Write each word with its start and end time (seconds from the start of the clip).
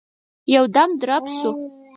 يودم 0.53 0.89
درب 1.01 1.23
شو. 1.37 1.51